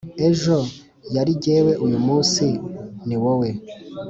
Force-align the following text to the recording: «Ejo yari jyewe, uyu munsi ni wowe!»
«Ejo 0.27 0.57
yari 1.15 1.31
jyewe, 1.43 1.71
uyu 1.85 1.99
munsi 2.07 2.45
ni 3.07 3.15
wowe!» 3.21 3.49